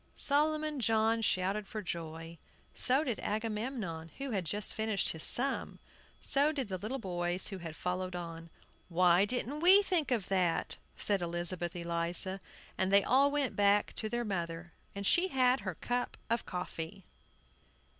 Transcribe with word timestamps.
Solomon 0.15 0.79
John 0.79 1.21
shouted 1.21 1.71
with 1.71 1.85
joy; 1.85 2.39
so 2.73 3.03
did 3.03 3.19
Agamemnon, 3.19 4.09
who 4.17 4.31
had 4.31 4.45
just 4.45 4.73
finished 4.73 5.09
his 5.09 5.21
sum; 5.21 5.77
so 6.19 6.51
did 6.51 6.69
the 6.69 6.79
little 6.79 6.97
boys, 6.97 7.49
who 7.49 7.59
had 7.59 7.75
followed 7.75 8.15
on. 8.15 8.49
"Why 8.89 9.25
didn't 9.25 9.59
we 9.59 9.83
think 9.83 10.09
of 10.09 10.27
that?" 10.29 10.77
said 10.97 11.21
Elizabeth 11.21 11.75
Eliza; 11.75 12.39
and 12.79 12.91
they 12.91 13.03
all 13.03 13.29
went 13.29 13.55
back 13.55 13.93
to 13.97 14.09
their 14.09 14.25
mother, 14.25 14.73
and 14.95 15.05
she 15.05 15.27
had 15.27 15.59
her 15.59 15.75
cup 15.75 16.17
of 16.31 16.47
coffee. 16.47 17.03